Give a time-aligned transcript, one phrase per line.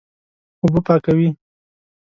[0.61, 1.29] اوبه پاکوي.